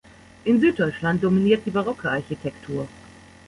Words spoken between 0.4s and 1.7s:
In Süddeutschland dominiert die